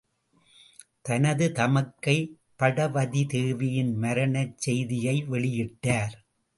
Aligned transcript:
தனது 1.01 1.51
தமக்கை 1.51 2.17
படவதிதேவியின் 2.59 3.93
மரணச் 3.95 4.57
செய்தியை 4.57 5.17
வெளியிட்டார். 5.31 6.15